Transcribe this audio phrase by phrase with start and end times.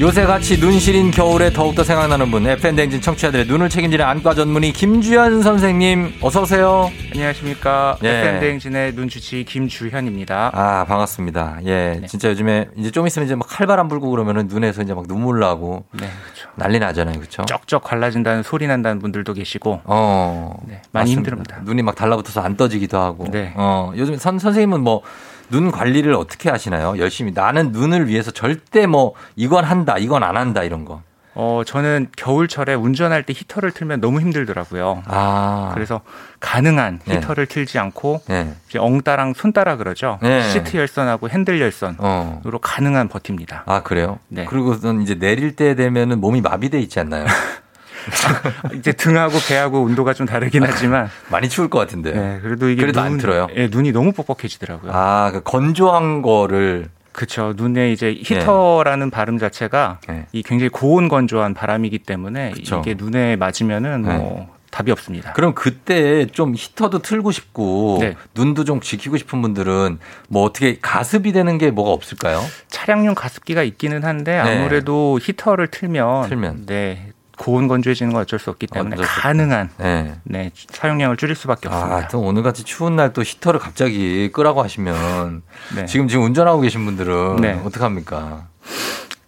[0.00, 5.40] 요새 같이 눈 시린 겨울에 더욱더 생각나는 분, FN댕진 청취자들의 눈을 책임지는 안과 전문의 김주현
[5.40, 6.90] 선생님, 어서 오세요.
[7.12, 7.98] 안녕하십니까.
[8.02, 8.08] 네.
[8.08, 10.50] FN댕진의 눈 주치 김주현입니다.
[10.52, 11.58] 아, 반갑습니다.
[11.66, 12.06] 예, 네.
[12.08, 15.84] 진짜 요즘에 이제 좀 있으면 이제 막 칼바람 불고 그러면은 눈에서 이제 막 눈물 나고.
[15.92, 16.48] 네, 그렇죠.
[16.56, 17.16] 난리 나잖아요.
[17.16, 17.44] 그렇죠?
[17.44, 19.82] 쩍쩍 갈라진다는 소리 난다는 분들도 계시고.
[19.84, 20.56] 어.
[20.66, 21.20] 네, 많이 맞습니다.
[21.20, 21.60] 힘듭니다.
[21.62, 23.28] 눈이 막 달라붙어서 안 떠지기도 하고.
[23.30, 23.52] 네.
[23.54, 25.02] 어, 요즘 선, 선생님은 뭐
[25.50, 26.94] 눈 관리를 어떻게 하시나요?
[26.98, 31.02] 열심히 나는 눈을 위해서 절대 뭐 이건 한다, 이건 안 한다 이런 거.
[31.36, 35.02] 어, 저는 겨울철에 운전할 때 히터를 틀면 너무 힘들더라고요.
[35.06, 35.72] 아.
[35.74, 36.00] 그래서
[36.38, 37.16] 가능한 네.
[37.16, 38.54] 히터를 틀지 않고 네.
[38.68, 40.18] 이제 엉따랑 손따라 그러죠.
[40.22, 40.48] 네.
[40.48, 42.58] 시트 열선하고 핸들 열선으로 어.
[42.62, 43.64] 가능한 버팁니다.
[43.66, 44.20] 아, 그래요?
[44.28, 44.44] 네.
[44.44, 47.26] 그리고선 이제 내릴 때 되면은 몸이 마비돼 있지 않나요?
[48.74, 52.12] 이제 등하고 배하고 온도가 좀 다르긴 하지만 많이 추울 것 같은데.
[52.12, 53.48] 네, 그래도 이게 그래도 눈, 안 들어요.
[53.56, 54.92] 예, 눈이 너무 뻑뻑해지더라고요.
[54.94, 57.54] 아, 그 건조한 거를 그렇죠.
[57.56, 59.10] 눈에 이제 히터라는 네.
[59.10, 60.26] 발음 자체가 네.
[60.32, 62.80] 이 굉장히 고온 건조한 바람이기 때문에 그쵸.
[62.80, 64.18] 이게 눈에 맞으면은 네.
[64.18, 65.32] 뭐 답이 없습니다.
[65.34, 68.16] 그럼 그때 좀 히터도 틀고 싶고 네.
[68.34, 72.42] 눈도 좀 지키고 싶은 분들은 뭐 어떻게 가습이 되는 게 뭐가 없을까요?
[72.66, 74.58] 차량용 가습기가 있기는 한데 네.
[74.58, 76.66] 아무래도 히터를 틀면, 틀면.
[76.66, 80.14] 네 고온 건조해지는 건 어쩔 수 없기 때문에 가능한 네.
[80.24, 80.50] 네.
[80.70, 81.96] 사용량을 줄일 수밖에 아, 없습니다.
[81.96, 85.42] 아, 또 오늘 같이 추운 날 또 히터를 갑자기 끄라고 하시면
[85.76, 85.86] 네.
[85.86, 87.60] 지금 지금 운전하고 계신 분들은 네.
[87.64, 88.46] 어떡 합니까?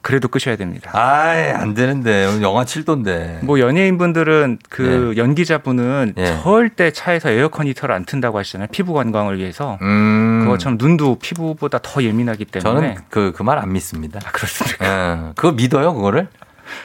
[0.03, 0.91] 그래도 끄셔야 됩니다.
[0.95, 2.27] 아이, 안 되는데.
[2.27, 3.45] 오늘 영하 7도인데.
[3.45, 5.21] 뭐 연예인분들은 그 네.
[5.21, 6.41] 연기자분은 네.
[6.43, 8.69] 절대 차에서 에어컨 히터를 안 튼다고 하시잖아요.
[8.71, 9.79] 피부 건강을 위해서.
[9.83, 10.43] 음.
[10.45, 12.73] 그것처럼 눈도 피부보다 더 예민하기 때문에.
[12.81, 14.21] 저는 그, 그 말 안 믿습니다.
[14.25, 15.17] 아, 그렇습니까?
[15.17, 15.33] 네.
[15.35, 16.29] 그거 믿어요, 그거를?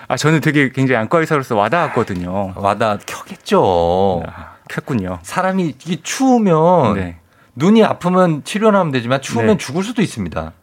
[0.08, 2.54] 아, 저는 되게 굉장히 안과 의사로서 와닿았거든요.
[2.56, 4.24] 와닿, 켰겠죠.
[4.28, 5.20] 아, 켰군요.
[5.24, 7.18] 사람이 이게 추우면 네.
[7.56, 9.58] 눈이 아프면 치료하면 되지만 추우면 네.
[9.58, 10.54] 죽을 수도 있습니다.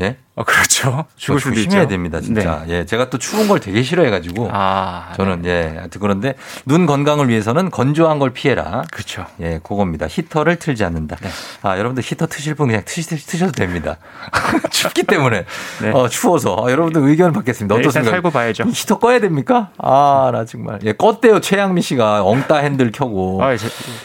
[0.00, 0.16] 예?
[0.34, 1.04] 어, 그렇죠.
[1.16, 1.88] 죽을 수도 조심해야 있죠.
[1.90, 2.64] 됩니다, 진짜.
[2.66, 2.78] 네.
[2.78, 4.48] 예, 제가 또 추운 걸 되게 싫어해가지고.
[4.50, 5.50] 아, 저는 네.
[5.50, 6.34] 예, 하여튼 그런데
[6.64, 8.84] 눈 건강을 위해서는 건조한 걸 피해라.
[8.90, 9.26] 그렇죠.
[9.40, 10.06] 예, 그겁니다.
[10.08, 11.16] 히터를 틀지 않는다.
[11.16, 11.28] 네.
[11.60, 13.98] 아, 여러분들 히터 트실 분 그냥 트시, 트셔도 됩니다.
[14.70, 15.44] 춥기 때문에.
[15.82, 15.90] 네.
[15.90, 16.56] 어, 추워서.
[16.66, 17.74] 아, 여러분들 의견을 받겠습니다.
[17.74, 18.10] 네, 어떻습니까?
[18.12, 18.64] 살고 봐야죠.
[18.64, 19.68] 히터 꺼야 됩니까?
[19.76, 20.78] 아, 나 정말.
[20.84, 21.42] 예, 껐대요.
[21.42, 23.42] 최양미 씨가 엉따 핸들 켜고.
[23.44, 23.56] 아, 예,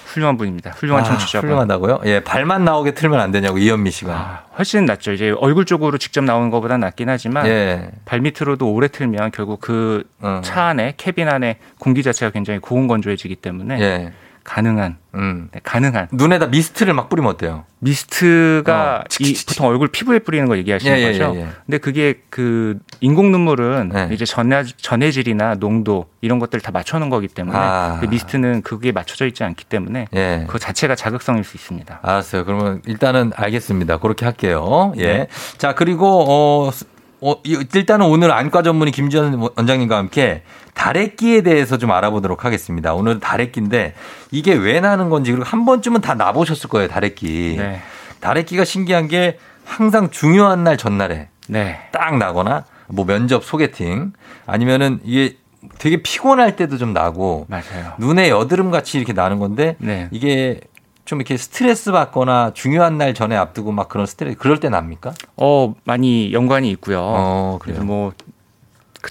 [0.07, 0.71] 훌륭한 분입니다.
[0.71, 1.39] 훌륭한 아, 청취자.
[1.39, 2.01] 훌륭하다고요?
[2.05, 4.11] 예, 발만 나오게 틀면 안 되냐고 이현미 씨가.
[4.11, 5.13] 아, 훨씬 낫죠.
[5.13, 7.89] 이제 얼굴 쪽으로 직접 나오는 것보다 낫긴 하지만 예.
[8.05, 10.41] 발 밑으로도 오래 틀면 결국 그 차 어.
[10.67, 14.11] 안에 cabin 안에 공기 자체가 굉장히 고온 건조해지기 때문에 예.
[14.47, 15.49] 가능한 음.
[15.51, 17.65] 네, 가능한 눈에다 미스트를 막 뿌리면 어때요?
[17.79, 19.03] 미스트가 어.
[19.19, 21.33] 이 보통 얼굴 피부에 뿌리는 거 얘기하시는 예, 예, 거죠.
[21.35, 24.09] 예, 예, 근데 그게 그 인공 눈물은 네.
[24.13, 27.97] 이제 전해 전해질이나 농도 이런 것들을 다 맞춰놓은 거기 때문에 아.
[27.99, 30.45] 그 미스트는 그게 맞춰져 있지 않기 때문에 예.
[30.47, 31.99] 그 자체가 자극성일 수 있습니다.
[32.01, 32.45] 알았어요.
[32.45, 33.97] 그러면 일단은 알겠습니다.
[33.97, 34.93] 그렇게 할게요.
[34.95, 35.03] 예.
[35.03, 35.27] 네.
[35.57, 36.71] 자 그리고 어.
[37.19, 40.43] 어, 일단은 오늘 안과 전문의 김지현 원장님과 함께
[40.77, 42.93] 다래끼에 대해서 좀 알아보도록 하겠습니다.
[42.93, 43.95] 오늘 다래끼인데
[44.31, 47.55] 이게 왜 나는 건지 그리고 한 번쯤은 다 나보셨을 거예요, 다래끼.
[47.57, 47.81] 네.
[48.19, 51.79] 다래끼가 신기한 게 항상 중요한 날 전날에 네.
[51.91, 54.13] 딱 나거나 뭐 면접 소개팅
[54.45, 55.35] 아니면은 이게
[55.79, 57.93] 되게 피곤할 때도 좀 나고 맞아요.
[57.97, 60.07] 눈에 여드름 같이 이렇게 나는 건데 네.
[60.11, 60.61] 이게
[61.05, 65.13] 좀 이렇게 스트레스 받거나 중요한 날 전에 앞두고 막 그런 스트레스 그럴 때 납니까?
[65.37, 66.99] 어 많이 연관이 있고요.
[67.01, 68.13] 어, 그래서 뭐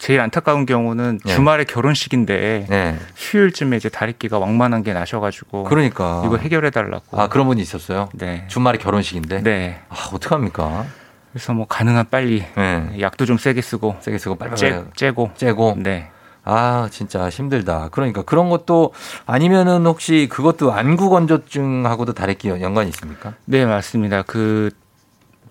[0.01, 1.35] 제일 안타까운 경우는 네.
[1.35, 2.99] 주말에 결혼식인데 네.
[3.17, 7.21] 휴일쯤에 이제 다리끼가 왕만한 게 나셔가지고 그러니까 이거 해결해 달라고.
[7.21, 8.09] 아 그런 분이 있었어요.
[8.15, 8.45] 네.
[8.49, 9.43] 주말에 결혼식인데.
[9.43, 9.81] 네.
[9.89, 10.85] 아 어떡 합니까?
[11.33, 13.01] 그래서 뭐 가능한 빨리 네.
[13.01, 15.77] 약도 좀 세게 쓰고 세게 쓰고 빨리 째, 째고 째고.
[15.79, 16.11] 네.
[16.49, 17.89] 아, 진짜 힘들다.
[17.91, 18.93] 그러니까 그런 것도
[19.27, 23.35] 아니면은 혹시 그것도 안구 건조증하고도 다래끼 연관이 있습니까?
[23.47, 24.23] 네, 맞습니다.
[24.23, 24.71] 그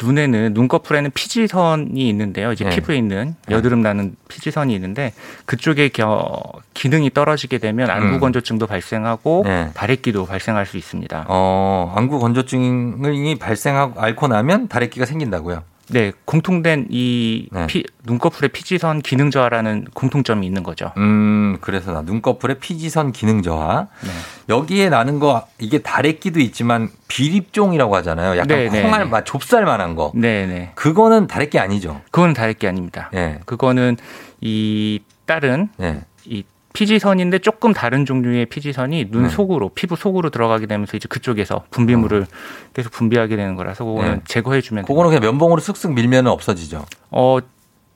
[0.01, 2.51] 눈에는 눈꺼풀에는 피지선이 있는데요.
[2.51, 2.71] 이제 네.
[2.71, 3.55] 피부에 있는 네.
[3.55, 5.13] 여드름 나는 피지선이 있는데
[5.45, 6.41] 그쪽에 겨,
[6.73, 8.19] 기능이 떨어지게 되면 안구 음.
[8.19, 9.69] 건조증도 발생하고 네.
[9.73, 11.25] 다래끼도 발생할 수 있습니다.
[11.29, 15.63] 어, 안구 건조증이 발생하고 앓고 나면 다래끼가 생긴다고요?
[15.89, 17.67] 네, 공통된 이 네.
[17.67, 20.91] 피, 눈꺼풀의 피지선 기능 저하라는 공통점이 있는 거죠.
[20.97, 23.87] 음, 그래서 나 눈꺼풀의 피지선 기능 저하.
[24.03, 24.09] 네.
[24.49, 28.37] 여기에 나는 거 이게 다래끼도 있지만 비립종이라고 하잖아요.
[28.37, 29.23] 약간 네, 네 콩알, 네.
[29.23, 30.11] 좁쌀만한 거.
[30.15, 30.71] 네, 네.
[30.75, 32.01] 그거는 다래끼 아니죠.
[32.11, 33.09] 그거는 다래끼 아닙니다.
[33.13, 33.39] 네.
[33.45, 33.97] 그거는
[34.41, 36.01] 이 다른 네.
[36.25, 36.43] 이
[36.75, 39.29] 피지선인데 조금 다른 종류의 피지선이 눈 네.
[39.29, 42.25] 속으로 피부 속으로 들어가게 되면서 이제 그쪽에서 분비물을 어.
[42.73, 44.21] 계속 분비하게 되는 거라서 그거는 네.
[44.25, 46.85] 제거해 주면 그거는 그냥 면봉으로 쓱쓱 밀면 없어지죠.
[47.11, 47.39] 어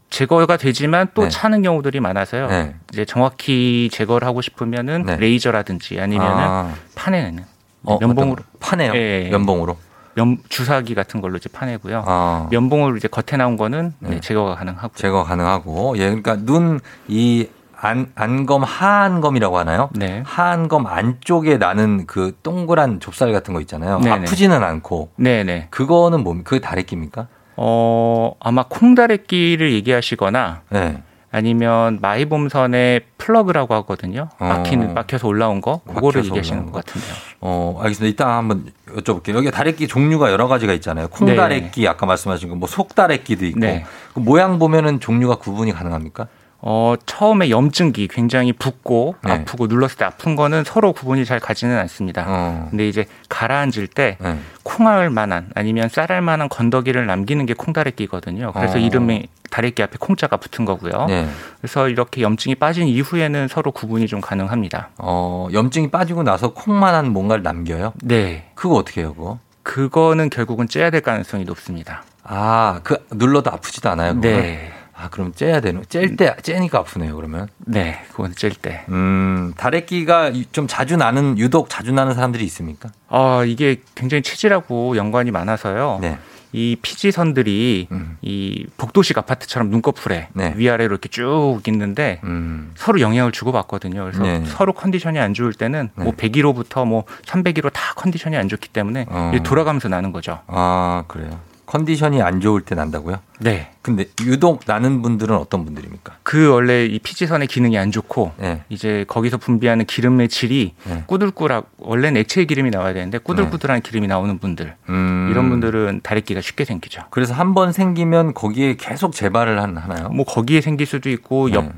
[0.10, 1.30] 제거가 되지만 또 네.
[1.30, 2.48] 차는 경우들이 많아서요.
[2.48, 2.76] 네.
[2.92, 5.18] 이제 정확히 제거를 하고 싶으면은 네.
[5.18, 6.74] 레이저라든지 아니면은 아.
[6.96, 7.44] 파내는
[7.84, 8.94] 어, 면봉으로 파내요.
[8.96, 9.78] 예, 면봉으로.
[10.16, 12.04] 면, 주사기 같은 걸로 이제 파내고요.
[12.06, 12.48] 아.
[12.52, 14.10] 면봉으로 이제 겉에 나온 거는 네.
[14.16, 14.94] 네, 제거가 가능하고.
[14.96, 15.98] 제거 가능하고.
[15.98, 17.48] 예, 그러니까 눈 이
[17.82, 19.90] 안, 안검 하안검이라고 하나요?
[19.94, 20.22] 네.
[20.26, 24.00] 하안검 안쪽에 나는 그 동그란 좁쌀 같은 거 있잖아요.
[24.00, 24.26] 네네.
[24.28, 25.12] 아프지는 않고.
[25.16, 25.68] 네네.
[25.70, 26.50] 그거는 뭡니까?
[26.50, 27.28] 그게 다래끼입니까?
[27.56, 31.04] 어, 아마 콩다래끼를 얘기하시거나 네.
[31.32, 34.30] 아니면 마이봄선의 플러그라고 하거든요.
[34.40, 34.94] 막히는 어.
[34.94, 37.14] 막혀서 올라온 거 그거를 얘기하시는 것 같은데요.
[37.42, 38.12] 어, 알겠습니다.
[38.12, 38.66] 이따 한번
[38.96, 39.36] 여쭤볼게요.
[39.36, 41.08] 여기 다래끼 종류가 여러 가지가 있잖아요.
[41.10, 41.88] 콩다래끼 네.
[41.88, 43.86] 아까 말씀하신 거 뭐 속다래끼도 있고 네.
[44.14, 46.28] 그 모양 보면은 종류가 구분이 가능합니까?
[46.62, 49.32] 어, 처음에 염증기 굉장히 붓고 네.
[49.32, 52.26] 아프고 눌렀을 때 아픈 거는 서로 구분이 잘 가지는 않습니다.
[52.28, 52.68] 어.
[52.70, 54.38] 근데 이제 가라앉을 때 네.
[54.64, 58.52] 콩알 만한 아니면 쌀알 만한 건더기를 남기는 게 콩다래끼거든요.
[58.54, 58.78] 그래서 어.
[58.78, 61.06] 이름이 다래끼 앞에 콩자가 붙은 거고요.
[61.08, 61.28] 네.
[61.60, 64.90] 그래서 이렇게 염증이 빠진 이후에는 서로 구분이 좀 가능합니다.
[64.98, 67.94] 어, 염증이 빠지고 나서 콩만한 뭔가를 남겨요?
[68.04, 68.52] 네.
[68.56, 69.40] 그거 어떻게 해요, 그거?
[69.64, 72.04] 그거는 결국은 째야 될 가능성이 높습니다.
[72.24, 74.28] 아, 그 눌러도 아프지도 않아요, 그거?
[74.28, 74.72] 네.
[75.02, 77.48] 아, 그럼 째야 되는, 찔 때, 째니까 아프네요, 그러면.
[77.60, 78.84] 네, 그건 찔 때.
[78.90, 82.90] 음, 다래끼가 좀 자주 나는, 유독 자주 나는 사람들이 있습니까?
[83.08, 86.00] 아, 이게 굉장히 체질하고 연관이 많아서요.
[86.02, 86.18] 네.
[86.52, 88.18] 이 피지선들이 음.
[88.22, 90.54] 이 복도식 아파트처럼 눈꺼풀에 네.
[90.56, 92.72] 위아래로 이렇게 쭉 있는데 음.
[92.76, 94.04] 서로 영향을 주고받거든요.
[94.04, 94.44] 그래서 네.
[94.48, 96.04] 서로 컨디션이 안 좋을 때는 네.
[96.04, 99.32] 뭐 101호부터 뭐 301호 다 컨디션이 안 좋기 때문에 어.
[99.44, 100.40] 돌아가면서 나는 거죠.
[100.48, 101.40] 아, 그래요.
[101.70, 103.20] 컨디션이 안 좋을 때 난다고요?
[103.42, 103.70] 네.
[103.84, 106.18] 근데 유독 나는 분들은 어떤 분들입니까?
[106.24, 108.64] 그 원래 이 피지선의 기능이 안 좋고 네.
[108.70, 111.04] 이제 거기서 분비하는 기름의 질이 네.
[111.06, 113.88] 꾸들꾸락 원래는 액체 기름이 나와야 되는데 꾸들꾸들한 네.
[113.88, 115.28] 기름이 나오는 분들 음.
[115.30, 117.04] 이런 분들은 다래끼가 쉽게 생기죠.
[117.12, 120.10] 그래서 한 번 생기면 거기에 계속 재발을 하나요?
[120.10, 121.72] 뭐 거기에 생길 수도 있고 옆 네.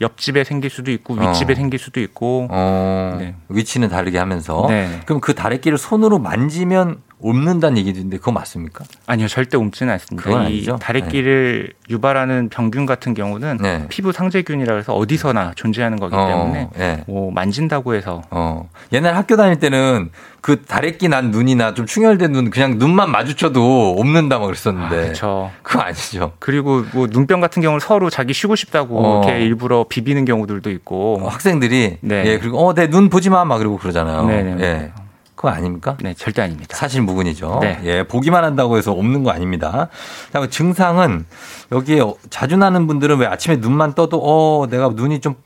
[0.00, 1.56] 옆집에 생길 수도 있고 윗집에 어.
[1.56, 3.16] 생길 수도 있고 어.
[3.18, 3.34] 네.
[3.48, 5.00] 위치는 다르게 하면서 네.
[5.06, 8.84] 그럼 그 다래끼를 손으로 만지면 옮는다는 얘기도 있는데 그거 맞습니까?
[9.06, 10.48] 아니요, 절대 옮지는 않습니다.
[10.48, 11.74] 이 다래끼를 네.
[11.94, 13.86] 유발하는 병균 같은 경우는 네.
[13.88, 17.04] 피부 상재균이라 해서 어디서나 존재하는 거기 어, 때문에 어, 네.
[17.06, 18.68] 뭐 만진다고 해서 어.
[18.92, 20.10] 옛날 학교 다닐 때는
[20.40, 25.50] 그 다래끼 난 눈이나 좀 충혈된 눈 그냥 눈만 마주쳐도 옮는다 막 그랬었는데 아, 그렇죠.
[25.62, 26.32] 그거 아니죠.
[26.38, 29.22] 그리고 뭐 눈병 같은 경우는 서로 자기 쉬고 싶다고 어.
[29.24, 32.22] 이렇게 일부러 비비는 경우들도 있고 어, 학생들이 네.
[32.26, 34.26] 예 그리고 어 내 눈 보지 마 막 그러고 그러잖아요.
[34.26, 34.56] 네, 네.
[34.64, 34.92] 예.
[35.38, 35.96] 그거 아닙니까?
[36.00, 36.76] 네, 절대 아닙니다.
[36.76, 37.60] 사실 무근이죠.
[37.62, 37.78] 네.
[37.84, 39.88] 예, 보기만 한다고 해서 없는 거 아닙니다.
[40.32, 41.26] 자, 증상은
[41.70, 45.36] 여기에 자주 나는 분들은 왜 아침에 눈만 떠도 어, 내가 눈이 좀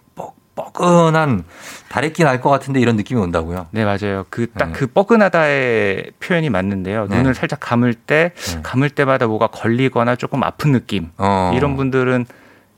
[0.54, 1.44] 뻐근한
[1.90, 3.66] 다래끼 날 것 같은데 이런 느낌이 온다고요?
[3.70, 4.24] 네, 맞아요.
[4.30, 4.78] 그 딱그 네.
[4.78, 7.06] 그 뻐근하다의 표현이 맞는데요.
[7.08, 7.18] 네.
[7.18, 8.60] 눈을 살짝 감을 때 네.
[8.62, 11.10] 감을 때마다 뭐가 걸리거나 조금 아픈 느낌.
[11.18, 11.52] 어.
[11.54, 12.24] 이런 분들은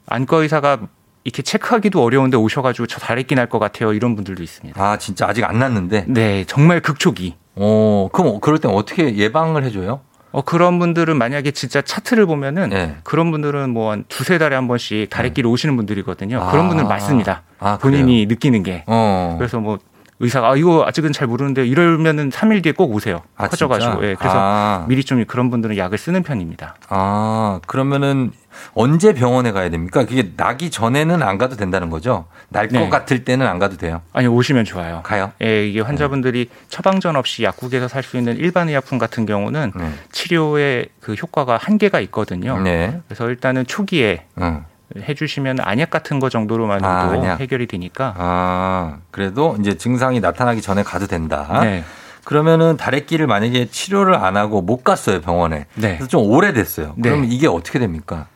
[0.08, 0.78] 안과 의사가
[1.24, 3.92] 이렇게 체크하기도 어려운데 오셔가지고 저 다래끼 날 것 같아요.
[3.92, 4.82] 이런 분들도 있습니다.
[4.82, 6.04] 아 진짜 아직 안 났는데?
[6.08, 7.34] 네, 정말 극초기.
[7.56, 10.00] 어, 그럼 그럴 땐 어떻게 예방을 해줘요?
[10.32, 12.96] 어, 그런 분들은 만약에 진짜 차트를 보면은 네.
[13.04, 15.52] 그런 분들은 뭐 한 두세 달에 한 번씩 다래끼를 네.
[15.52, 16.40] 오시는 분들이거든요.
[16.42, 16.50] 아.
[16.50, 17.42] 그런 분들은 맞습니다.
[17.58, 18.82] 아, 본인이 느끼는 게.
[18.86, 19.36] 어.
[19.38, 19.78] 그래서 뭐
[20.20, 23.22] 의사가 아 이거 아직은 잘 모르는데 이러면은 3일 뒤에 꼭 오세요.
[23.36, 24.04] 아, 커져가지고.
[24.06, 24.84] 예, 그래서 아.
[24.88, 26.76] 미리 좀 그런 분들은 약을 쓰는 편입니다.
[26.88, 28.30] 아 그러면은
[28.74, 30.04] 언제 병원에 가야 됩니까?
[30.06, 32.26] 그게 나기 전에는 안 가도 된다는 거죠?
[32.50, 32.88] 날것 네.
[32.88, 34.02] 같을 때는 안 가도 돼요?
[34.12, 35.00] 아니 오시면 좋아요.
[35.02, 35.32] 가요?
[35.42, 36.66] 예, 이게 환자분들이 네.
[36.68, 39.90] 처방전 없이 약국에서 살 수 있는 일반 의약품 같은 경우는 네.
[40.12, 42.60] 치료의 그 효과가 한계가 있거든요.
[42.60, 43.00] 네.
[43.08, 44.64] 그래서 일단은 초기에 음.
[44.96, 48.14] 해주시면 안약 같은 거 정도로만도 아, 해결이 되니까.
[48.16, 51.60] 아 그래도 이제 증상이 나타나기 전에 가도 된다.
[51.62, 51.84] 네.
[52.24, 55.66] 그러면은 다래끼를 만약에 치료를 안 하고 못 갔어요 병원에.
[55.74, 55.96] 네.
[55.96, 56.94] 그래서 좀 오래됐어요.
[56.96, 57.02] 네.
[57.02, 58.26] 그러면 이게 어떻게 됩니까?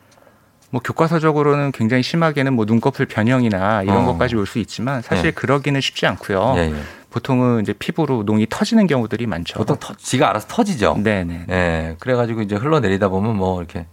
[0.71, 4.05] 뭐 교과서적으로는 굉장히 심하게는 뭐 눈꺼풀 변형이나 이런 어.
[4.07, 5.31] 것까지 올 수 있지만 사실 네.
[5.31, 6.55] 그러기는 쉽지 않고요.
[6.57, 6.75] 예, 예.
[7.11, 9.57] 보통은 이제 피부로 농이 터지는 경우들이 많죠.
[9.59, 10.99] 보통 터, 지가 알아서 터지죠.
[11.03, 11.45] 네네.
[11.47, 11.97] 네.
[12.01, 13.87] 그래가지고 이제 흘러내리다 보면 뭐 이렇게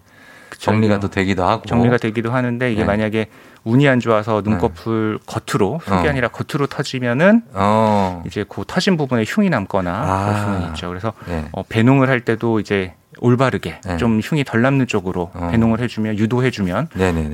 [0.57, 2.85] 정리가 또 되기도 하고 정리가 되기도 하는데 이게 네.
[2.85, 3.27] 만약에
[3.63, 5.25] 운이 안 좋아서 눈꺼풀 네.
[5.25, 6.09] 겉으로 속이 어.
[6.09, 8.23] 아니라 겉으로 터지면은 어.
[8.27, 10.25] 이제 그 터진 부분에 흉이 남거나 아.
[10.25, 10.89] 그럴 수는 있죠.
[10.89, 11.45] 그래서 네.
[11.51, 13.97] 어, 배농을 할 때도 이제 올바르게 네.
[13.97, 15.49] 좀 흉이 덜 남는 쪽으로 어.
[15.51, 16.89] 배농을 해주면 유도해주면.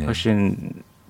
[0.05, 0.55] 훨씬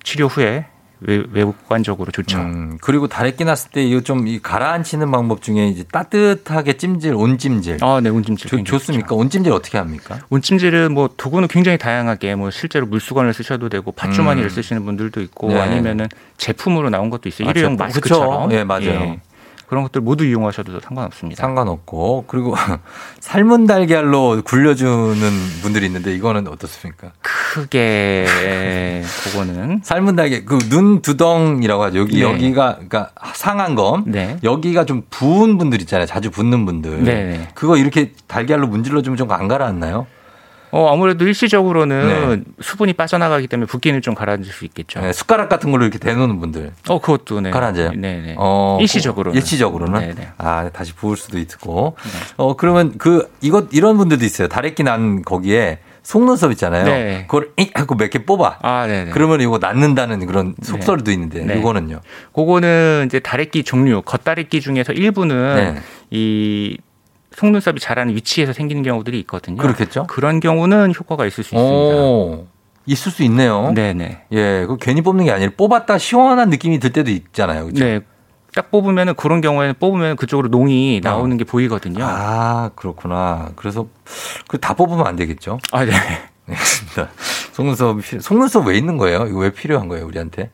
[0.02, 0.66] 치료 후에
[1.06, 2.38] 외국관적으로 좋죠.
[2.38, 7.14] 음, 그리고 다래 끼 났을 때 이거 좀 이 가라앉히는 방법 중에 이제 따뜻하게 찜질,
[7.14, 7.78] 온찜질.
[7.82, 8.48] 아, 네, 온찜질.
[8.48, 9.08] 조, 좋습니까?
[9.08, 9.16] 좋죠.
[9.18, 10.20] 온찜질 어떻게 합니까?
[10.30, 14.50] 온찜질은 뭐 도구는 굉장히 다양하게 뭐 실제로 물수건을 쓰셔도 되고 팥주머니를 음.
[14.50, 15.60] 쓰시는 분들도 있고 네.
[15.60, 17.48] 아니면은 제품으로 나온 것도 있어요.
[17.48, 18.52] 아, 일회용 마스크처럼.
[18.52, 18.84] 예, 맞아요.
[18.86, 19.20] 예.
[19.72, 21.40] 그런 것들 모두 이용하셔도 상관없습니다.
[21.40, 22.54] 상관없고 그리고
[23.20, 25.16] 삶은 달걀로 굴려주는
[25.62, 27.12] 분들이 있는데 이거는 어떻습니까?
[27.22, 28.26] 크게
[29.24, 32.00] 그거는 삶은 달걀 그 눈 두덩이라고 하죠.
[32.00, 32.22] 여기 네.
[32.22, 34.04] 여기가 그러니까 상한 검.
[34.06, 34.36] 네.
[34.44, 36.04] 여기가 좀 부은 분들 있잖아요.
[36.06, 37.04] 자주 붓는 분들.
[37.04, 37.48] 네.
[37.54, 40.06] 그거 이렇게 달걀로 문질러 주면 좀 안 가라앉나요?
[40.72, 42.52] 어, 아무래도 일시적으로는 네.
[42.62, 45.00] 수분이 빠져나가기 때문에 붓기는 좀 가라앉을 수 있겠죠.
[45.00, 46.72] 네, 숟가락 같은 걸로 이렇게 대놓는 분들.
[46.88, 47.50] 어, 그것도 네.
[47.50, 47.90] 가라앉아요.
[47.90, 48.34] 네, 네.
[48.38, 49.36] 어, 일시적으로는.
[49.36, 50.00] 일시적으로는.
[50.00, 50.14] 네네.
[50.14, 50.28] 네.
[50.38, 51.96] 아, 다시 부을 수도 있고.
[52.02, 52.10] 네.
[52.38, 54.48] 어, 그러면 그 이것 이런 분들도 있어요.
[54.48, 56.84] 다래끼 난 거기에 속눈썹 있잖아요.
[56.86, 57.24] 네.
[57.28, 58.58] 그걸 잉 하고 몇 개 뽑아.
[58.62, 59.08] 아, 네.
[59.12, 60.66] 그러면 이거 낫는다는 그런 네.
[60.66, 61.58] 속설도 있는데 네.
[61.58, 62.00] 이거는요.
[62.34, 65.80] 그거는 이제 다래끼 종류, 겉다래끼 중에서 일부는 네.
[66.10, 66.78] 이
[67.42, 69.56] 속눈썹이 자라는 위치에서 생기는 경우들이 있거든요.
[69.56, 70.06] 그렇겠죠.
[70.06, 72.42] 그런 경우는 효과가 있을 수 있습니다.
[72.86, 73.72] 있을 수 있네요.
[73.74, 74.24] 네네.
[74.32, 77.64] 예, 그 괜히 뽑는 게 아니라 뽑았다 시원한 느낌이 들 때도 있잖아요.
[77.64, 77.84] 그렇죠?
[77.84, 78.00] 네.
[78.54, 81.08] 딱 뽑으면은 그런 경우에는 뽑으면 그쪽으로 농이 어.
[81.08, 81.38] 나오는 어.
[81.38, 82.04] 게 보이거든요.
[82.04, 83.50] 아, 그렇구나.
[83.56, 83.86] 그래서
[84.46, 85.58] 그 다 뽑으면 안 되겠죠?
[85.72, 85.92] 아, 네.
[86.46, 86.54] 네,
[87.52, 89.26] 속눈썹, 속눈썹 왜 있는 거예요?
[89.26, 90.50] 이거 왜 필요한 거예요, 우리한테?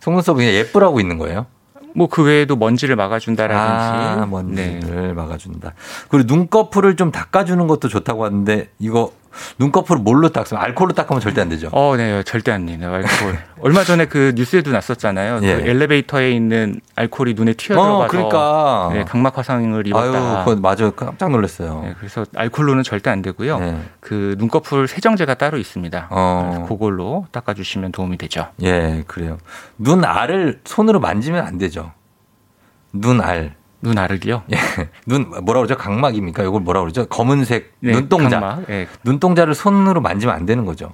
[0.00, 1.46] 속눈썹 그냥 예쁘라고 있는 거예요?
[1.94, 4.20] 뭐 그 외에도 먼지를 막아준다라든지.
[4.20, 5.12] 아, 먼지를 네.
[5.12, 5.74] 막아준다.
[6.08, 9.12] 그리고 눈꺼풀을 좀 닦아주는 것도 좋다고 하는데 이거
[9.58, 11.68] 눈꺼풀을 뭘로 닦으면 알코올로 닦으면 절대 안 되죠.
[11.72, 12.78] 어, 네, 절대 안 돼요.
[12.92, 13.38] 알코올.
[13.60, 15.40] 얼마 전에 그 뉴스에도 났었잖아요.
[15.42, 15.56] 예.
[15.56, 18.90] 그 엘리베이터에 있는 알코올이 눈에 튀어 들어가서 어, 그러니까.
[18.92, 20.44] 네, 각막 화상을 입었다.
[20.46, 20.90] 아유, 맞아요.
[20.92, 21.82] 깜짝 놀랐어요.
[21.84, 23.58] 네, 그래서 알코올로는 절대 안 되고요.
[23.58, 23.80] 네.
[24.00, 26.08] 그 눈꺼풀 세정제가 따로 있습니다.
[26.10, 26.66] 어.
[26.68, 28.48] 그걸로 닦아주시면 도움이 되죠.
[28.62, 29.38] 예, 그래요.
[29.76, 31.92] 눈 알을 손으로 만지면 안 되죠.
[32.92, 33.57] 눈 알.
[33.80, 34.42] 눈알을요?
[34.52, 34.56] 예.
[35.06, 35.76] 눈 뭐라 그러죠?
[35.76, 36.42] 각막입니까?
[36.42, 37.06] 이걸 뭐라 그러죠?
[37.06, 38.40] 검은색 네, 눈동자.
[38.40, 38.88] 각막, 예.
[39.04, 40.92] 눈동자를 손으로 만지면 안 되는 거죠.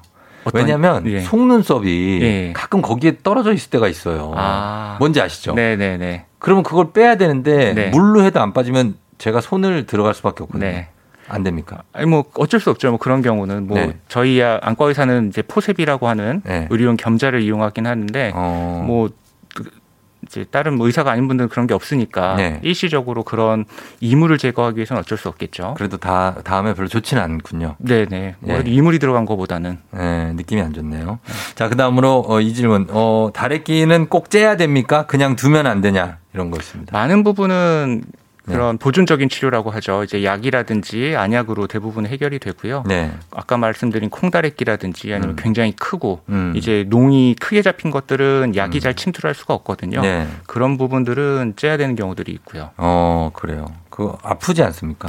[0.53, 1.21] 왜냐하면 예.
[1.21, 2.53] 속눈썹이 예.
[2.55, 4.33] 가끔 거기에 떨어져 있을 때가 있어요.
[4.37, 4.97] 아.
[4.99, 5.55] 뭔지 아시죠?
[5.55, 5.77] 네네네.
[5.77, 6.27] 네, 네.
[6.39, 7.89] 그러면 그걸 빼야 되는데 네.
[7.89, 10.71] 물로 해도 안 빠지면 제가 손을 들어갈 수밖에 없거든요.
[10.71, 10.89] 네.
[11.29, 11.79] 안 됩니까?
[11.95, 12.91] 아니 뭐 어쩔 수 없죠.
[12.91, 13.97] 뭐 그런 경우는 뭐 네.
[14.09, 16.67] 저희 안과 의사는 이제 포셉이라고 하는 네.
[16.69, 18.85] 의료용 겸자를 이용하긴 하는데 어.
[18.87, 19.09] 뭐
[20.27, 22.61] 이제 다른 뭐 의사가 아닌 분들은 그런 게 없으니까 네.
[22.63, 23.65] 일시적으로 그런
[24.01, 25.75] 이물을 제거하기 위해서는 어쩔 수 없겠죠.
[25.77, 27.77] 그래도 다 다음에 별로 좋지는 않군요.
[27.79, 28.37] 네네.
[28.41, 28.71] 뭐 네.
[28.71, 31.19] 이물이 들어간 것보다는 네, 느낌이 안 좋네요.
[31.55, 32.87] 자 그다음으로 어, 이 질문.
[32.91, 35.07] 어, 다래끼는 꼭 째야 됩니까?
[35.07, 36.97] 그냥 두면 안 되냐 이런 거 있습니다.
[36.97, 38.24] 많은 부분은 네.
[38.47, 38.79] 그런 네.
[38.79, 40.05] 보존적인 치료라고 하죠.
[40.05, 42.85] 이제 약이라든지 안약으로 대부분 해결이 되고요.
[42.87, 43.11] 네.
[43.31, 45.37] 아까 말씀드린 콩다래끼라든지 아니면 음.
[45.37, 46.53] 굉장히 크고 음.
[46.55, 48.81] 이제 농이 크게 잡힌 것들은 약이 음.
[48.81, 50.03] 잘 침투할 수가 없거든요.
[50.03, 50.27] 네.
[50.47, 52.71] 그런 부분들은 째야 되는 경우들이 있고요.
[52.77, 53.67] 어, 그래요.
[53.89, 55.09] 그 아프지 않습니까?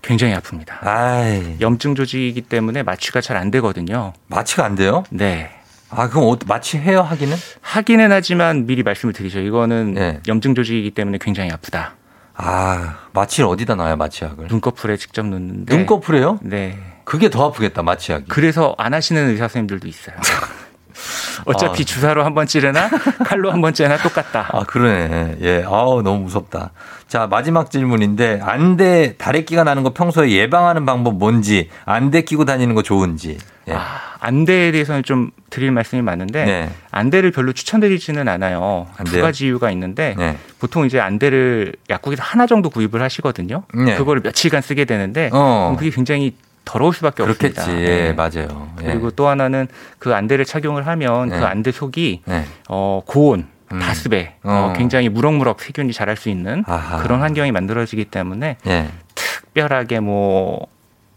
[0.00, 0.84] 굉장히 아픕니다.
[0.86, 1.56] 아이.
[1.60, 4.12] 염증 조직이기 때문에 마취가 잘 안 되거든요.
[4.28, 5.04] 마취가 안 돼요?
[5.10, 5.50] 네.
[5.90, 7.36] 아, 그럼 어, 마취 해요, 하기는?
[7.60, 9.40] 하기는 하지만 미리 말씀을 드리죠.
[9.40, 10.20] 이거는 네.
[10.28, 11.94] 염증 조직이기 때문에 굉장히 아프다.
[12.34, 14.46] 아, 마취를 어디다 놔요, 마취약을?
[14.48, 15.76] 눈꺼풀에 직접 놓는데.
[15.76, 16.38] 눈꺼풀에요?
[16.42, 16.78] 네.
[17.04, 18.26] 그게 더 아프겠다, 마취약이.
[18.28, 20.16] 그래서 안 하시는 의사 선생님들도 있어요.
[21.44, 21.84] 어차피 아.
[21.84, 22.88] 주사로 한 번 찌르나
[23.24, 24.48] 칼로 한 번 찌르나 똑같다.
[24.52, 25.36] 아, 그러네.
[25.42, 25.64] 예.
[25.66, 26.70] 아우, 너무 무섭다.
[27.08, 32.82] 자, 마지막 질문인데 안대 다래끼가 나는 거 평소에 예방하는 방법 뭔지 안대 끼고 다니는 거
[32.82, 33.38] 좋은지.
[33.68, 33.72] 예.
[33.74, 36.70] 아, 안대에 대해서는 좀 드릴 말씀이 많은데 네.
[36.90, 38.86] 안대를 별로 추천드리지는 않아요.
[38.96, 39.16] 안대요?
[39.16, 40.36] 두 가지 이유가 있는데 네.
[40.58, 43.64] 보통 이제 안대를 약국에서 하나 정도 구입을 하시거든요.
[43.74, 43.96] 네.
[43.96, 45.74] 그거를 며칠간 쓰게 되는데 어.
[45.78, 47.58] 그게 굉장히 더러울 수밖에 그렇겠지.
[47.60, 47.90] 없습니다.
[47.90, 48.12] 네.
[48.12, 48.68] 맞아요.
[48.82, 48.86] 예.
[48.86, 51.44] 그리고 또 하나는 그 안대를 착용을 하면 그 네.
[51.44, 52.44] 안대 속이 네.
[52.68, 53.78] 어, 고온 음.
[53.78, 54.70] 다습에 어.
[54.70, 57.02] 어, 굉장히 무럭무럭 세균이 자랄 수 있는 아하.
[57.02, 58.88] 그런 환경이 만들어지기 때문에 예.
[59.14, 60.66] 특별하게 뭐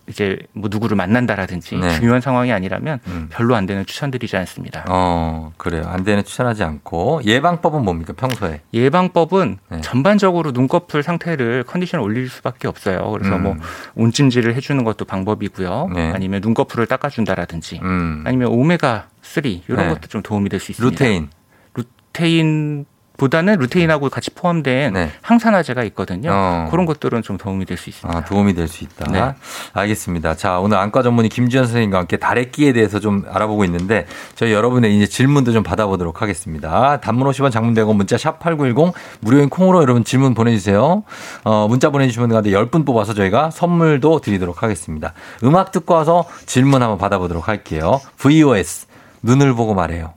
[0.08, 1.96] 이제 뭐 누구를 만난다라든지 네.
[1.96, 3.28] 중요한 상황이 아니라면 음.
[3.32, 4.86] 별로 안 되는 추천드리지 않습니다.
[4.88, 5.84] 어, 그래요.
[5.88, 8.62] 안 되는 추천하지 않고 예방법은 뭡니까 평소에?
[8.74, 9.82] 예방법은 네.
[9.82, 13.10] 전반적으로 눈꺼풀 상태를 컨디션을 올릴 수밖에 없어요.
[13.12, 13.58] 그래서 뭐 음.
[13.58, 15.90] 뭐 온찜질을 해주는 것도 방법이고요.
[15.96, 16.12] 네.
[16.14, 18.24] 아니면 눈꺼풀을 닦아준다라든지 음.
[18.28, 21.04] 아니면 오메가 3 이런 것도 좀 도움이 될 수 있습니다.
[21.04, 21.30] 루테인.
[21.74, 22.86] 루테인
[23.18, 25.12] 보다는 루테인하고 같이 포함된 네.
[25.22, 26.30] 항산화제가 있거든요.
[26.34, 26.68] 어.
[26.72, 28.18] 그런 것들은 좀 도움이 될 수 있습니다.
[28.18, 29.12] 아, 도움이 될 수 있다.
[29.12, 29.34] 네.
[29.74, 30.36] 알겠습니다.
[30.36, 34.06] 자, 오늘 안과 전문의 김지현 선생님과 함께 다래끼에 대해서 좀 알아보고 있는데
[34.36, 37.00] 저희 여러분의 이제 질문도 좀 받아보도록 하겠습니다.
[37.02, 41.04] 단문 50원 장문 100원 문자 샵 8910 무료인 콩으로 여러분 질문 보내주세요.
[41.44, 45.14] 어, 문자 보내주시면 가운데 10분 뽑아서 저희가 선물도 드리도록 하겠습니다.
[45.44, 48.00] 음악 듣고 와서 질문 한번 받아보도록 할게요.
[48.18, 48.88] VOS
[49.22, 50.14] 눈을 보고 말해요.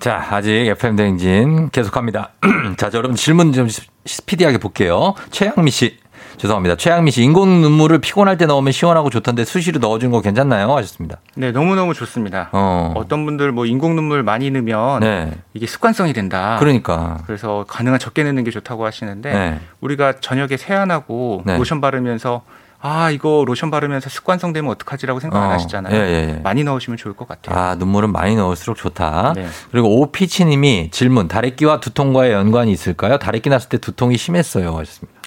[0.00, 2.30] 자, 아직 FM 대행진 계속합니다.
[2.78, 3.68] 자, 여러분 질문 좀
[4.06, 5.14] 스피디하게 볼게요.
[5.30, 5.98] 최양미 씨.
[6.36, 6.76] 죄송합니다.
[6.76, 10.76] 최양미 씨, 인공 눈물을 피곤할 때 넣으면 시원하고 좋던데 수시로 넣어준 거 괜찮나요?
[10.76, 11.18] 하셨습니다.
[11.34, 12.48] 네, 너무너무 좋습니다.
[12.52, 12.94] 어.
[13.08, 15.32] 떤 분들 뭐 인공 눈물 많이 넣으면 네.
[15.52, 16.56] 이게 습관성이 된다.
[16.60, 17.18] 그러니까.
[17.26, 19.60] 그래서 가능한 적게 넣는 게 좋다고 하시는데 네.
[19.80, 21.58] 우리가 저녁에 세안하고 네.
[21.58, 22.42] 로션 바르면서
[22.80, 25.52] 아 이거 로션 바르면서 습관성 되면 어떡하지라고 생각 안 어.
[25.54, 25.94] 하시잖아요.
[25.94, 26.40] 예, 예, 예.
[26.42, 27.58] 많이 넣으시면 좋을 것 같아요.
[27.58, 29.32] 아 눈물은 많이 넣을수록 좋다.
[29.34, 29.48] 네.
[29.72, 33.18] 그리고 오피치님이 질문 다래끼와 두통과의 연관이 있을까요?
[33.18, 34.76] 다래끼 났을 때 두통이 심했어요.
[34.76, 35.18] 하셨습니다.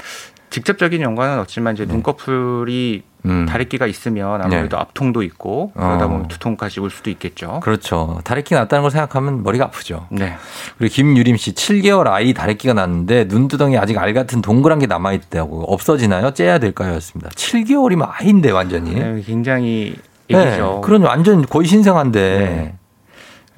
[0.51, 1.93] 직접적인 연관은 없지만 이제 네.
[1.93, 3.46] 눈꺼풀이 음.
[3.46, 4.81] 다래끼가 있으면 아무래도 네.
[4.81, 6.27] 앞통도 있고 그러다 보면 어.
[6.27, 7.62] 두통까지 올 수도 있겠죠.
[7.63, 8.20] 그렇죠.
[8.24, 10.08] 다래끼 났다는 걸 생각하면 머리가 아프죠.
[10.10, 10.36] 네.
[10.77, 15.63] 그리고 김유림 씨 7개월 아이 다래끼가 났는데 눈두덩이 아직 알 같은 동그란 게 남아 있다고
[15.72, 16.31] 없어지나요?
[16.31, 16.93] 째야 될까요?
[16.96, 17.29] 였습니다.
[17.31, 18.93] 7개월이면 아이인데 완전히.
[18.96, 19.96] 네, 굉장히
[20.29, 20.74] 얘기죠.
[20.75, 22.75] 네, 그런 완전 거의 신생한데.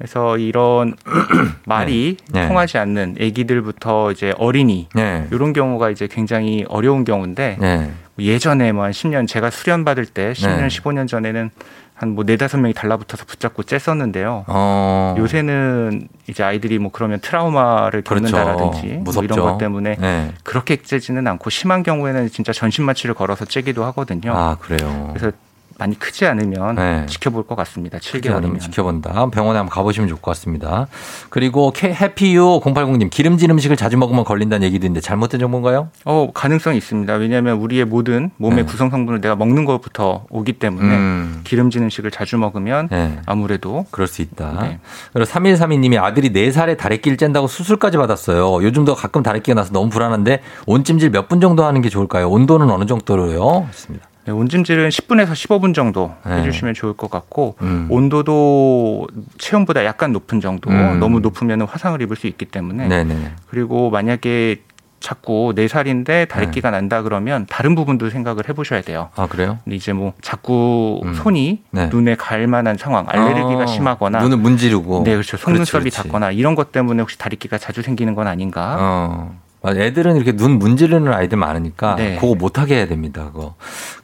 [0.04, 0.06] 네.
[0.06, 0.94] 그래서 이런
[1.64, 2.40] 말이 네.
[2.42, 2.48] 네.
[2.48, 5.26] 통하지 않는 아기들부터 이제 어린이 네.
[5.32, 7.90] 이런 경우가 이제 굉장히 어려운 경우인데 네.
[8.18, 11.50] 예전에 뭐 한 10년 제가 수련 받을 때 10년 15년 전에는
[11.94, 14.44] 한뭐 네다섯 명이 달라붙어서 붙잡고 쬐었는데요.
[14.48, 15.14] 어.
[15.16, 19.12] 요새는 이제 아이들이 뭐 그러면 트라우마를 겪는다라든지 그렇죠.
[19.12, 20.32] 뭐 이런 것 때문에 네.
[20.42, 24.32] 그렇게 쬐지는 않고 심한 경우에는 진짜 전신 마취를 걸어서 쬐기도 하거든요.
[24.34, 25.10] 아 그래요.
[25.14, 25.32] 그래서
[25.78, 27.06] 많이 크지 않으면 네.
[27.06, 27.98] 지켜볼 것 같습니다.
[27.98, 29.30] 7개월이면 지켜본다.
[29.30, 30.86] 병원에 한번 가보시면 좋을 것 같습니다.
[31.30, 35.88] 그리고 해피유 080님 기름진 음식을 자주 먹으면 걸린다는 얘기도 있는데 잘못된 정보인가요?
[36.04, 37.12] 어 가능성이 있습니다.
[37.14, 38.70] 왜냐하면 우리의 모든 몸의 네.
[38.70, 41.40] 구성 성분을 내가 먹는 것부터 오기 때문에 음.
[41.44, 43.18] 기름진 음식을 자주 먹으면 네.
[43.26, 44.58] 아무래도 그럴 수 있다.
[44.62, 44.78] 네.
[45.12, 48.62] 그리고 3132님이 아들이 4살에 다래끼를 짠다고 수술까지 받았어요.
[48.62, 52.28] 요즘도 가끔 다래끼가 나서 너무 불안한데 온찜질 몇 분 정도 하는 게 좋을까요?
[52.28, 53.66] 온도는 어느 정도로요?
[53.66, 54.06] 했습니다.
[54.26, 56.38] 네, 온찜질은 10분에서 15분 정도 네.
[56.38, 57.86] 해주시면 좋을 것 같고 음.
[57.90, 59.06] 온도도
[59.38, 60.98] 체온보다 약간 높은 정도 음.
[60.98, 63.32] 너무 높으면 화상을 입을 수 있기 때문에 네네.
[63.48, 64.62] 그리고 만약에
[65.00, 66.78] 자꾸 네 살인데 다래끼가 네.
[66.78, 69.10] 난다 그러면 다른 부분도 생각을 해보셔야 돼요.
[69.16, 69.58] 아 그래요?
[69.64, 71.12] 근데 이제 뭐 자꾸 음.
[71.12, 71.88] 손이 네.
[71.88, 73.66] 눈에 갈 만한 상황, 알레르기가 아.
[73.66, 78.26] 심하거나 눈을 문지르고 네 그렇죠 속눈썹이 닿거나 이런 것 때문에 혹시 다래끼가 자주 생기는 건
[78.26, 78.76] 아닌가?
[78.80, 79.43] 어.
[79.70, 82.16] 애들은 이렇게 눈 문지르는 아이들 많으니까 네.
[82.20, 83.30] 그거 못하게 해야 됩니다.
[83.32, 83.54] 그거.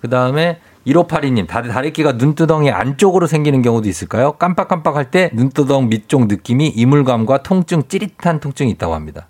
[0.00, 4.32] 그 다음에 1582님, 다들 다래끼가 눈두덩이 안쪽으로 생기는 경우도 있을까요?
[4.32, 9.28] 깜빡깜빡할 때 눈두덩 밑쪽 느낌이 이물감과 통증, 찌릿한 통증이 있다고 합니다.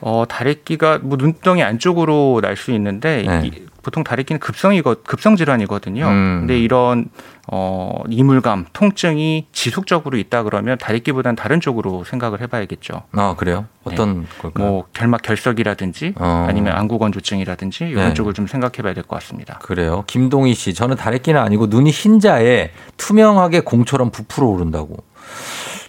[0.00, 3.42] 어, 다래끼가 뭐 눈두덩이 안쪽으로 날 수 있는데 네.
[3.46, 6.06] 이, 보통 다래끼는 급성이거 급성 질환이거든요.
[6.06, 6.36] 음.
[6.40, 7.10] 근데 이런
[7.46, 13.02] 어 이물감, 통증이 지속적으로 있다 그러면 다래끼보다는 다른 쪽으로 생각을 해봐야겠죠.
[13.12, 13.66] 아 그래요?
[13.84, 14.26] 어떤 네.
[14.40, 14.66] 걸까요?
[14.68, 16.46] 뭐 결막 결석이라든지 어.
[16.48, 18.14] 아니면 안구건조증이라든지 이런 네.
[18.14, 19.58] 쪽을 좀 생각해봐야 될 것 같습니다.
[19.58, 20.04] 그래요.
[20.06, 24.96] 김동희 씨, 저는 다래끼는 아니고 눈이 흰자에 투명하게 공처럼 부풀어 오른다고.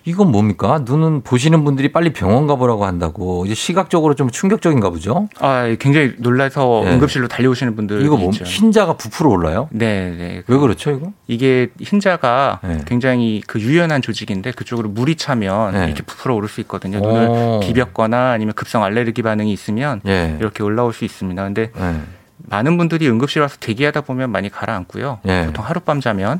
[0.05, 0.83] 이건 뭡니까?
[0.85, 3.45] 눈은 보시는 분들이 빨리 병원 가보라고 한다고.
[3.45, 5.27] 이제 시각적으로 좀 충격적인가 보죠?
[5.39, 6.93] 아, 굉장히 놀라서 네.
[6.93, 8.03] 응급실로 달려오시는 분들.
[8.03, 9.67] 이거 뭐, 흰자가 부풀어 올라요?
[9.71, 10.43] 네, 네.
[10.45, 11.11] 왜 그렇죠, 이거?
[11.27, 12.77] 이게 흰자가 네.
[12.85, 15.85] 굉장히 그 유연한 조직인데 그쪽으로 물이 차면 네.
[15.87, 16.99] 이렇게 부풀어 오를 수 있거든요.
[16.99, 17.59] 눈을 오.
[17.61, 20.37] 비볐거나 아니면 급성 알레르기 반응이 있으면 예.
[20.39, 21.43] 이렇게 올라올 수 있습니다.
[21.43, 21.95] 근데 네.
[22.47, 25.19] 많은 분들이 응급실 와서 대기하다 보면 많이 가라앉고요.
[25.27, 25.45] 예.
[25.47, 26.39] 보통 하룻밤 자면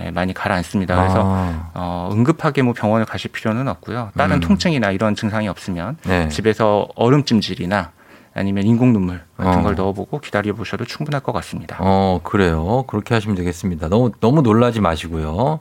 [0.00, 0.94] 예, 많이 가라앉습니다.
[0.94, 1.70] 그래서 아.
[1.74, 4.10] 어, 응급하게 뭐 병원을 가실 필요는 없고요.
[4.16, 4.40] 다른 음.
[4.40, 6.28] 통증이나 이런 증상이 없으면 네.
[6.28, 7.92] 집에서 얼음찜질이나
[8.34, 9.62] 아니면 인공 눈물 같은 어.
[9.62, 11.78] 걸 넣어보고 기다려 보셔도 충분할 것 같습니다.
[11.80, 12.84] 어 그래요.
[12.86, 13.88] 그렇게 하시면 되겠습니다.
[13.88, 15.60] 너무 너무 놀라지 마시고요.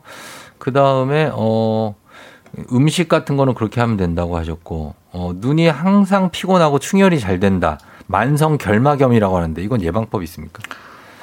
[0.58, 1.96] 그 다음에 어
[2.74, 7.78] 음식 같은 거는 그렇게 하면 된다고 하셨고 어, 눈이 항상 피곤하고 충혈이 잘 된다.
[8.08, 10.62] 만성 결막염이라고 하는데 이건 예방법이 있습니까?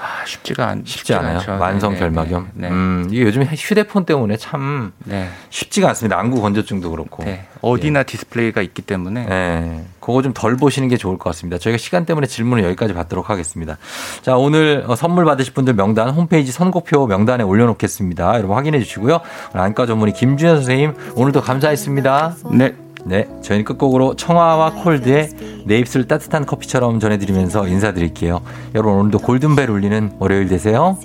[0.05, 1.39] 아, 쉽지가 않, 쉽지 않아요.
[1.39, 1.57] 않죠.
[1.59, 2.49] 만성 네, 결막염.
[2.55, 2.75] 네, 네.
[2.75, 5.29] 음, 이게 요즘 휴대폰 때문에 참 네.
[5.51, 6.19] 쉽지가 않습니다.
[6.19, 7.23] 안구 건조증도 그렇고.
[7.23, 7.47] 네.
[7.61, 8.05] 어디나 예.
[8.05, 9.27] 디스플레이가 있기 때문에.
[9.27, 9.85] 네.
[10.01, 11.57] 그거 좀 덜 보시는 게 좋을 것 같습니다.
[11.59, 13.79] 저희가 시간 때문에 질문을 여기까지 받도록 하겠습니다.
[14.23, 18.39] 자, 오늘 어, 선물 받으실 분들 명단 홈페이지 선곡표 명단에 올려놓겠습니다.
[18.39, 19.21] 여러분 확인해 주시고요.
[19.53, 22.35] 안과 전문의 김준현 선생님 오늘도 감사했습니다.
[22.51, 22.75] 네.
[23.05, 25.31] 네, 저희는 끝곡으로 청아와 콜드의
[25.65, 28.43] 내 입술 따뜻한 커피처럼 전해드리면서 인사드릴게요.
[28.75, 30.97] 여러분 오늘도 골든벨 울리는 월요일 되세요.